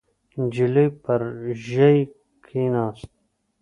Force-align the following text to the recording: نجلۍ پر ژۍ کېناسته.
نجلۍ 0.41 0.87
پر 1.03 1.21
ژۍ 1.67 1.97
کېناسته. 2.45 3.13